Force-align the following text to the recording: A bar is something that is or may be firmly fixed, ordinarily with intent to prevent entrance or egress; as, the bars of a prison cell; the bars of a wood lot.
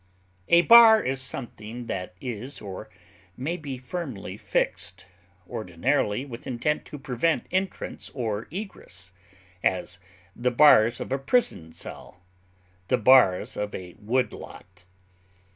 A 0.49 0.63
bar 0.63 0.99
is 0.99 1.21
something 1.21 1.85
that 1.85 2.15
is 2.19 2.59
or 2.59 2.89
may 3.37 3.55
be 3.55 3.77
firmly 3.77 4.35
fixed, 4.35 5.05
ordinarily 5.47 6.25
with 6.25 6.47
intent 6.47 6.85
to 6.85 6.97
prevent 6.97 7.45
entrance 7.51 8.09
or 8.15 8.47
egress; 8.49 9.11
as, 9.63 9.99
the 10.35 10.49
bars 10.49 10.99
of 10.99 11.11
a 11.11 11.19
prison 11.19 11.71
cell; 11.71 12.19
the 12.87 12.97
bars 12.97 13.55
of 13.55 13.75
a 13.75 13.93
wood 13.99 14.33
lot. 14.33 14.85